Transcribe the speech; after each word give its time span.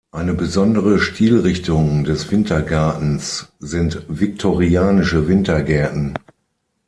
Eine 0.11 0.33
besondere 0.33 0.97
Stilrichtung 0.97 2.05
des 2.05 2.31
Wintergartens 2.31 3.49
sind 3.59 4.01
viktorianische 4.09 5.27
Wintergärten. 5.27 6.15